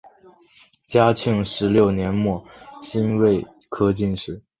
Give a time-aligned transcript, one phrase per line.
[0.87, 2.11] 嘉庆十六年
[2.81, 4.41] 辛未科进士。